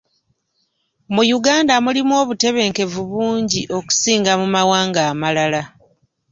[1.13, 5.61] Mu Uganda mulimu obutebenkevu bungi okusinga mu mawanga amalala.